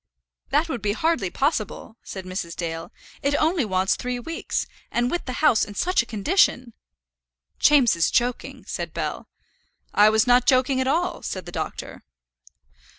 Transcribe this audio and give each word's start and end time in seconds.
"That 0.49 0.67
would 0.67 0.81
be 0.81 0.93
hardly 0.93 1.29
possible," 1.29 1.95
said 2.01 2.25
Mrs. 2.25 2.55
Dale. 2.55 2.91
"It 3.21 3.35
only 3.39 3.63
wants 3.63 3.95
three 3.95 4.17
weeks; 4.17 4.65
and 4.89 5.11
with 5.11 5.25
the 5.25 5.33
house 5.45 5.63
in 5.63 5.75
such 5.75 6.01
a 6.01 6.07
condition!" 6.07 6.73
"James 7.59 7.95
is 7.95 8.09
joking," 8.09 8.65
said 8.67 8.95
Bell. 8.95 9.27
"I 9.93 10.09
was 10.09 10.25
not 10.25 10.47
joking 10.47 10.81
at 10.81 10.87
all," 10.87 11.21
said 11.21 11.45
the 11.45 11.51
doctor. 11.51 12.01